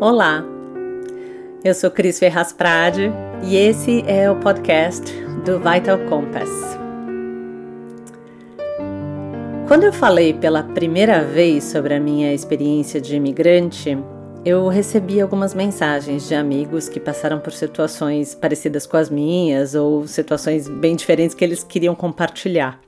[0.00, 0.42] Olá,
[1.62, 3.12] eu sou Cris Ferraz Prade
[3.44, 5.12] e esse é o podcast
[5.44, 6.48] do Vital Compass.
[9.68, 13.98] Quando eu falei pela primeira vez sobre a minha experiência de imigrante,
[14.42, 20.06] eu recebi algumas mensagens de amigos que passaram por situações parecidas com as minhas ou
[20.06, 22.80] situações bem diferentes que eles queriam compartilhar.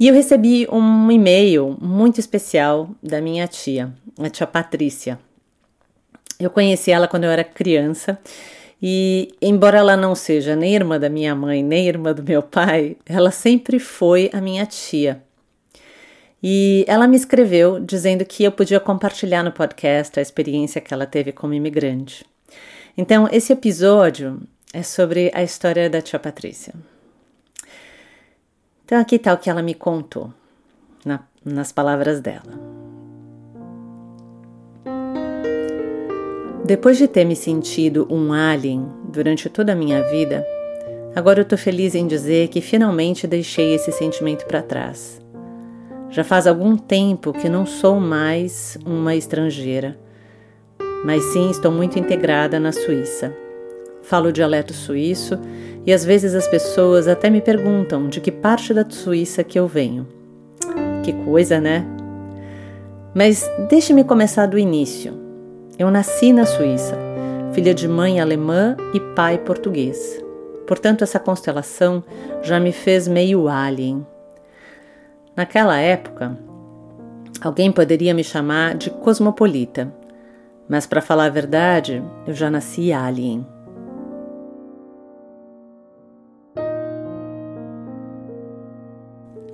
[0.00, 5.25] E eu recebi um e-mail muito especial da minha tia, a tia Patrícia.
[6.38, 8.18] Eu conheci ela quando eu era criança
[8.82, 12.96] e, embora ela não seja nem irmã da minha mãe, nem irmã do meu pai,
[13.06, 15.22] ela sempre foi a minha tia.
[16.42, 21.06] E ela me escreveu dizendo que eu podia compartilhar no podcast a experiência que ela
[21.06, 22.24] teve como imigrante.
[22.96, 24.40] Então, esse episódio
[24.72, 26.74] é sobre a história da tia Patrícia.
[28.84, 30.32] Então, aqui está o que ela me contou,
[31.04, 32.85] na, nas palavras dela.
[36.66, 40.44] Depois de ter me sentido um alien durante toda a minha vida,
[41.14, 45.20] agora eu tô feliz em dizer que finalmente deixei esse sentimento para trás.
[46.10, 49.96] Já faz algum tempo que não sou mais uma estrangeira,
[51.04, 53.32] mas sim estou muito integrada na Suíça.
[54.02, 55.38] Falo o dialeto suíço
[55.86, 59.68] e às vezes as pessoas até me perguntam de que parte da Suíça que eu
[59.68, 60.04] venho.
[61.04, 61.86] Que coisa, né?
[63.14, 65.25] Mas deixe-me começar do início.
[65.78, 66.96] Eu nasci na Suíça,
[67.52, 70.24] filha de mãe alemã e pai português.
[70.66, 72.02] Portanto, essa constelação
[72.42, 74.06] já me fez meio alien.
[75.36, 76.34] Naquela época,
[77.42, 79.92] alguém poderia me chamar de cosmopolita,
[80.66, 83.46] mas para falar a verdade, eu já nasci alien.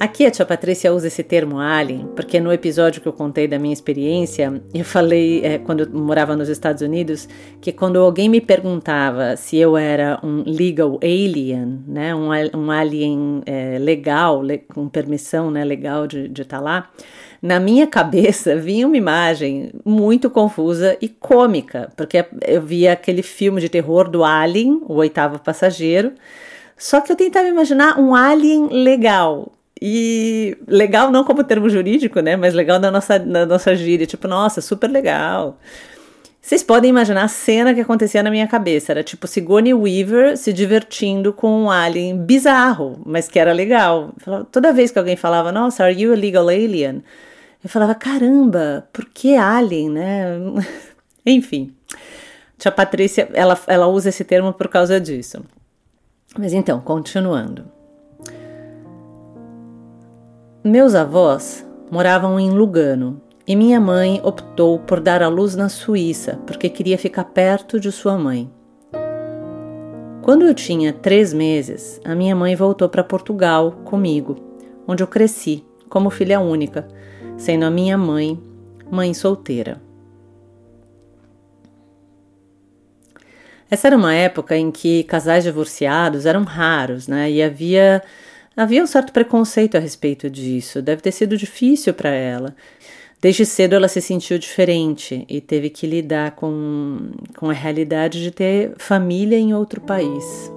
[0.00, 3.58] Aqui a tia Patrícia usa esse termo alien, porque no episódio que eu contei da
[3.58, 7.28] minha experiência, eu falei, é, quando eu morava nos Estados Unidos,
[7.60, 13.42] que quando alguém me perguntava se eu era um legal alien, né, um, um alien
[13.44, 16.88] é, legal, le, com permissão né, legal de estar tá lá,
[17.42, 23.60] na minha cabeça vinha uma imagem muito confusa e cômica, porque eu via aquele filme
[23.60, 26.12] de terror do Alien, o oitavo passageiro,
[26.74, 32.36] só que eu tentava imaginar um alien legal, e legal não como termo jurídico, né?
[32.36, 34.06] Mas legal na nossa, na nossa gíria.
[34.06, 35.58] Tipo, nossa, super legal.
[36.42, 38.92] Vocês podem imaginar a cena que acontecia na minha cabeça.
[38.92, 44.12] Era tipo Sigourney Weaver se divertindo com um alien bizarro, mas que era legal.
[44.50, 47.02] Toda vez que alguém falava, nossa, are you a legal alien?
[47.62, 50.38] Eu falava, caramba, por que alien, né?
[51.24, 51.74] Enfim.
[52.58, 55.42] Tia Patrícia, ela, ela usa esse termo por causa disso.
[56.38, 57.79] Mas então, continuando.
[60.62, 66.38] Meus avós moravam em Lugano e minha mãe optou por dar à luz na Suíça
[66.46, 68.52] porque queria ficar perto de sua mãe.
[70.20, 74.36] Quando eu tinha três meses, a minha mãe voltou para Portugal comigo,
[74.86, 76.86] onde eu cresci como filha única,
[77.38, 78.38] sendo a minha mãe
[78.90, 79.80] mãe solteira.
[83.70, 87.30] Essa era uma época em que casais divorciados eram raros, né?
[87.30, 88.02] E havia
[88.56, 92.54] Havia um certo preconceito a respeito disso, deve ter sido difícil para ela.
[93.20, 98.30] Desde cedo ela se sentiu diferente e teve que lidar com, com a realidade de
[98.30, 100.50] ter família em outro país.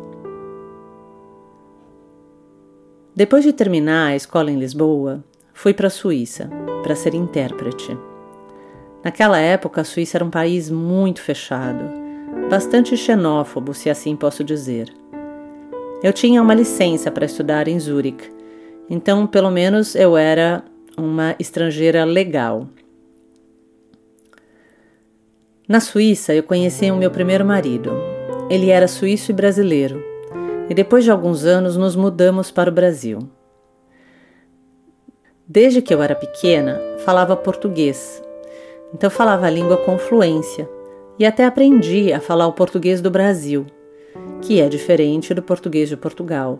[3.16, 6.50] Depois de terminar a escola em Lisboa, fui para a Suíça
[6.82, 7.96] para ser intérprete.
[9.03, 11.84] Naquela época, a Suíça era um país muito fechado,
[12.50, 15.03] bastante xenófobo, se assim posso dizer.
[16.03, 18.29] Eu tinha uma licença para estudar em Zurique,
[18.90, 20.61] então pelo menos eu era
[20.97, 22.67] uma estrangeira legal.
[25.66, 27.91] Na Suíça, eu conheci o meu primeiro marido.
[28.50, 30.03] Ele era suíço e brasileiro,
[30.70, 33.20] e depois de alguns anos nos mudamos para o Brasil.
[35.47, 38.22] Desde que eu era pequena, falava português,
[38.94, 40.70] então falava a língua com fluência
[41.17, 43.66] e até aprendi a falar o português do Brasil
[44.43, 46.59] que é diferente do português de Portugal.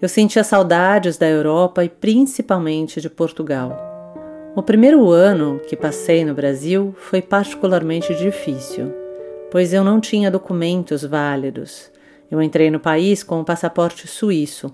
[0.00, 3.76] Eu sentia saudades da Europa e principalmente de Portugal.
[4.56, 8.94] O primeiro ano que passei no Brasil foi particularmente difícil,
[9.50, 11.90] pois eu não tinha documentos válidos.
[12.30, 14.72] Eu entrei no país com o um passaporte suíço.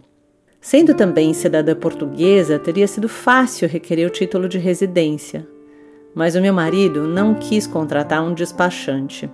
[0.61, 5.47] Sendo também cidadã portuguesa, teria sido fácil requerer o título de residência,
[6.15, 9.29] mas o meu marido não quis contratar um despachante.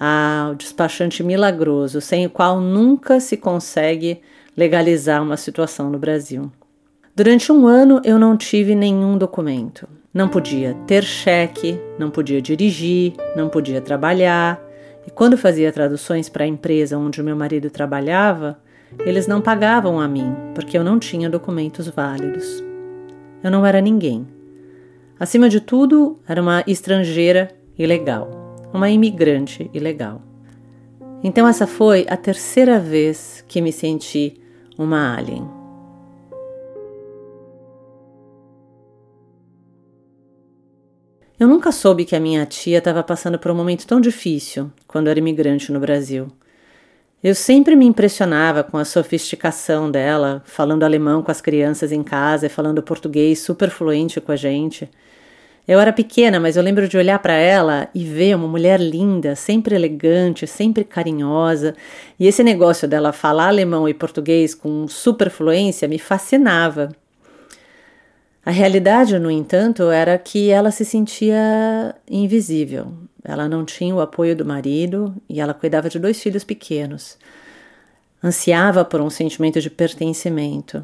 [0.00, 4.20] Ah, o despachante milagroso, sem o qual nunca se consegue
[4.56, 6.50] legalizar uma situação no Brasil.
[7.14, 9.88] Durante um ano eu não tive nenhum documento.
[10.14, 14.60] Não podia ter cheque, não podia dirigir, não podia trabalhar.
[15.06, 18.58] E quando fazia traduções para a empresa onde meu marido trabalhava,
[19.00, 22.62] eles não pagavam a mim porque eu não tinha documentos válidos.
[23.42, 24.26] Eu não era ninguém.
[25.18, 28.37] Acima de tudo, era uma estrangeira ilegal,
[28.72, 30.22] uma imigrante ilegal.
[31.22, 34.40] Então, essa foi a terceira vez que me senti
[34.76, 35.48] uma alien.
[41.38, 45.08] Eu nunca soube que a minha tia estava passando por um momento tão difícil quando
[45.08, 46.28] era imigrante no Brasil.
[47.22, 52.46] Eu sempre me impressionava com a sofisticação dela, falando alemão com as crianças em casa
[52.46, 54.88] e falando português super fluente com a gente.
[55.68, 59.36] Eu era pequena, mas eu lembro de olhar para ela e ver uma mulher linda,
[59.36, 61.76] sempre elegante, sempre carinhosa.
[62.18, 66.88] E esse negócio dela falar alemão e português com super fluência me fascinava.
[68.42, 72.90] A realidade, no entanto, era que ela se sentia invisível.
[73.22, 77.18] Ela não tinha o apoio do marido e ela cuidava de dois filhos pequenos.
[78.24, 80.82] Ansiava por um sentimento de pertencimento.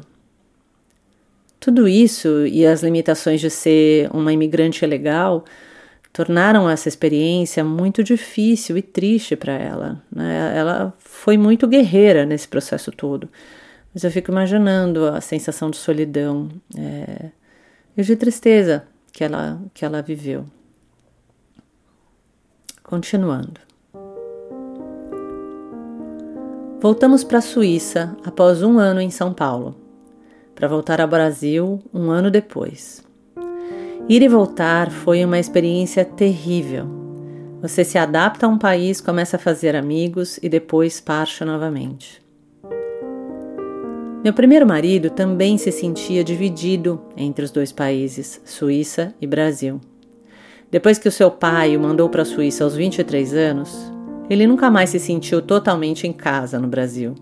[1.65, 5.43] Tudo isso e as limitações de ser uma imigrante legal
[6.13, 10.03] tornaram essa experiência muito difícil e triste para ela.
[10.15, 10.53] Né?
[10.55, 13.27] Ela foi muito guerreira nesse processo todo.
[13.91, 16.49] Mas eu fico imaginando a sensação de solidão.
[16.77, 17.31] É
[17.97, 20.45] e de tristeza que ela, que ela viveu.
[22.83, 23.61] Continuando.
[26.79, 29.75] Voltamos para a Suíça após um ano em São Paulo,
[30.55, 33.03] para voltar ao Brasil um ano depois.
[34.07, 36.87] Ir e voltar foi uma experiência terrível.
[37.61, 42.23] Você se adapta a um país, começa a fazer amigos e depois parte novamente.
[44.23, 49.79] Meu primeiro marido também se sentia dividido entre os dois países, Suíça e Brasil.
[50.71, 53.91] Depois que o seu pai o mandou para a Suíça aos 23 anos,
[54.29, 57.13] ele nunca mais se sentiu totalmente em casa no Brasil.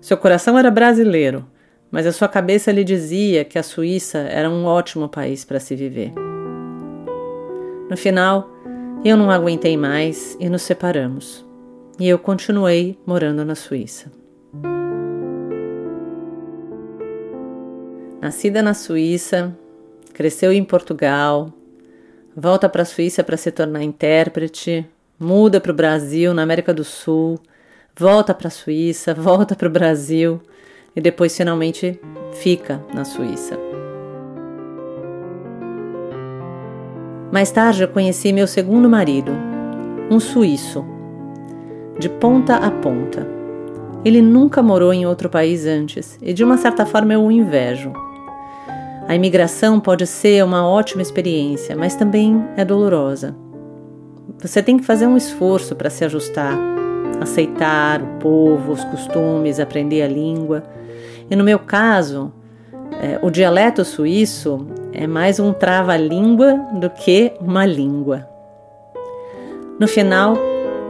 [0.00, 1.46] Seu coração era brasileiro,
[1.92, 5.76] mas a sua cabeça lhe dizia que a Suíça era um ótimo país para se
[5.76, 6.10] viver.
[7.90, 8.48] No final,
[9.04, 11.44] eu não aguentei mais e nos separamos.
[12.00, 14.10] E eu continuei morando na Suíça.
[18.22, 19.54] Nascida na Suíça,
[20.14, 21.52] cresceu em Portugal,
[22.34, 24.86] volta para a Suíça para se tornar intérprete,
[25.20, 27.38] muda para o Brasil, na América do Sul,
[27.94, 30.40] volta para a Suíça, volta para o Brasil
[30.94, 31.98] e depois finalmente
[32.32, 33.58] fica na Suíça.
[37.32, 39.32] Mais tarde eu conheci meu segundo marido,
[40.10, 40.84] um suíço,
[41.98, 43.26] de ponta a ponta.
[44.04, 47.92] Ele nunca morou em outro país antes e de uma certa forma eu o invejo.
[49.08, 53.34] A imigração pode ser uma ótima experiência, mas também é dolorosa.
[54.38, 56.58] Você tem que fazer um esforço para se ajustar,
[57.20, 60.62] aceitar o povo, os costumes, aprender a língua.
[61.30, 62.32] E no meu caso,
[63.00, 68.28] é, o dialeto suíço é mais um trava-língua do que uma língua.
[69.78, 70.36] No final,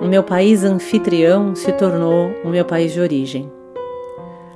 [0.02, 3.50] o meu país anfitrião se tornou o meu país de origem.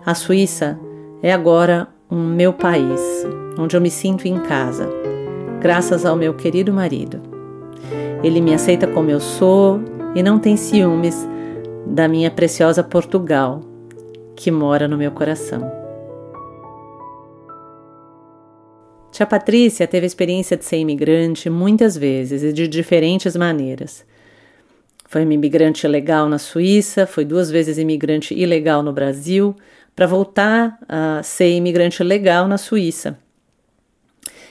[0.04, 0.78] A Suíça
[1.22, 3.00] é agora um meu país,
[3.58, 4.88] onde eu me sinto em casa,
[5.60, 7.20] graças ao meu querido marido.
[8.22, 9.80] Ele me aceita como eu sou
[10.14, 11.28] e não tem ciúmes
[11.86, 13.60] da minha preciosa Portugal,
[14.36, 15.86] que mora no meu coração.
[19.10, 24.04] Tia Patrícia teve a experiência de ser imigrante muitas vezes e de diferentes maneiras.
[25.08, 29.56] Foi uma imigrante legal na Suíça, foi duas vezes imigrante ilegal no Brasil,
[29.94, 33.18] para voltar a ser imigrante legal na Suíça.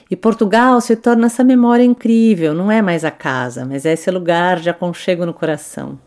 [0.09, 4.09] E Portugal se torna essa memória incrível, não é mais a casa, mas é esse
[4.09, 5.99] lugar de aconchego no coração.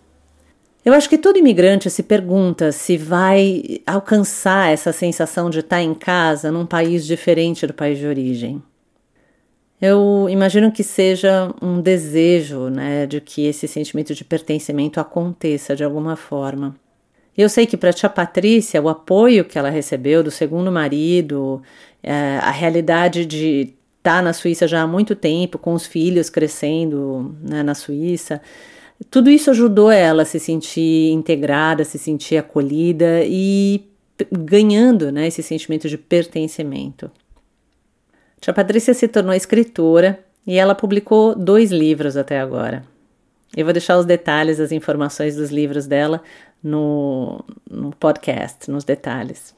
[0.89, 5.93] Eu acho que todo imigrante se pergunta se vai alcançar essa sensação de estar em
[5.93, 8.63] casa num país diferente do país de origem.
[9.79, 15.85] Eu imagino que seja um desejo, né, de que esse sentimento de pertencimento aconteça de
[15.85, 16.75] alguma forma.
[17.37, 21.61] Eu sei que para a tia Patrícia, o apoio que ela recebeu do segundo marido,
[22.03, 26.31] é, a realidade de estar tá na Suíça já há muito tempo, com os filhos
[26.31, 28.41] crescendo né, na Suíça,
[29.05, 33.83] tudo isso ajudou ela a se sentir integrada, a se sentir acolhida e
[34.33, 37.11] ganhando né, esse sentimento de pertencimento.
[38.41, 42.85] Tia Patrícia se tornou escritora e ela publicou dois livros até agora.
[43.57, 46.23] Eu vou deixar os detalhes, as informações dos livros dela
[46.63, 49.55] no, no podcast, nos detalhes.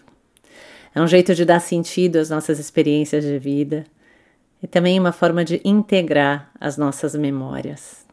[0.96, 3.84] É um jeito de dar sentido às nossas experiências de vida
[4.64, 8.06] e também uma forma de integrar as nossas memórias.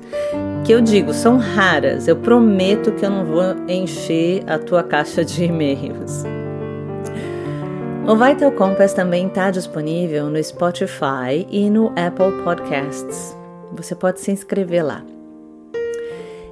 [0.64, 5.26] Que eu digo, são raras, eu prometo que eu não vou encher a tua caixa
[5.26, 6.24] de e-mails.
[8.08, 13.36] O Vital Compass também está disponível no Spotify e no Apple Podcasts.
[13.74, 15.04] Você pode se inscrever lá.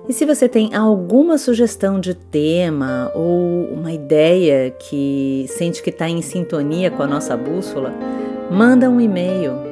[0.10, 6.10] E se você tem alguma sugestão de tema ou uma ideia que sente que está
[6.10, 7.94] em sintonia com a nossa bússola,
[8.50, 9.71] manda um e-mail